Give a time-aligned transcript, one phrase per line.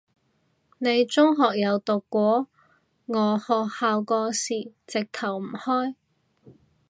[0.79, 2.47] 你中學有讀過？
[3.05, 5.93] 我學校嗰時直頭唔開